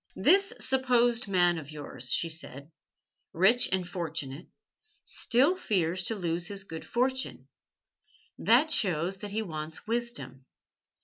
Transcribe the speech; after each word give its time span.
"This 0.15 0.51
supposed 0.59 1.27
man 1.27 1.59
of 1.59 1.69
yours," 1.69 2.11
she 2.11 2.27
said, 2.27 2.71
"rich 3.33 3.69
and 3.71 3.87
fortunate, 3.87 4.47
still 5.03 5.55
fears 5.55 6.03
to 6.05 6.15
lose 6.15 6.47
his 6.47 6.63
good 6.63 6.83
fortune. 6.87 7.47
That 8.39 8.71
shows 8.71 9.17
that 9.17 9.29
he 9.29 9.43
wants 9.43 9.85
wisdom. 9.85 10.45